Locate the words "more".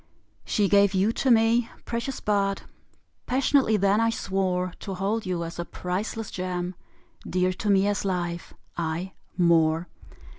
9.37-9.87